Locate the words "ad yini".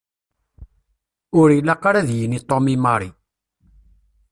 2.03-2.39